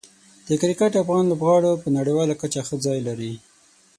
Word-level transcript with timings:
د 0.47 0.49
کرکټ 0.61 0.93
افغان 1.03 1.23
لوبغاړو 1.31 1.81
په 1.83 1.87
نړیواله 1.97 2.33
کچه 2.41 2.61
ښه 2.67 2.75
ځای 2.85 2.99
لري. 3.07 3.33